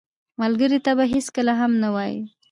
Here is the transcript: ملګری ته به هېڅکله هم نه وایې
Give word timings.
ملګری 0.41 0.79
ته 0.85 0.91
به 0.97 1.05
هېڅکله 1.13 1.53
هم 1.61 1.71
نه 1.83 1.89
وایې 1.95 2.19